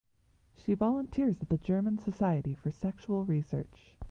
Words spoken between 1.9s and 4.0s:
Society for Sexual Research.